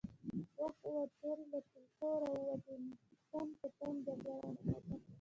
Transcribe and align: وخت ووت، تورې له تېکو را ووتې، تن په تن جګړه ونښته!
وخت 0.61 0.79
ووت، 0.91 1.11
تورې 1.19 1.45
له 1.51 1.59
تېکو 1.71 2.09
را 2.21 2.29
ووتې، 2.41 2.75
تن 3.29 3.47
په 3.59 3.67
تن 3.77 3.93
جګړه 4.05 4.33
ونښته! 4.39 4.73